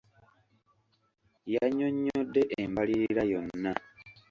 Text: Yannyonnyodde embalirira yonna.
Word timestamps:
Yannyonnyodde 1.53 2.41
embalirira 2.61 3.23
yonna. 3.31 3.71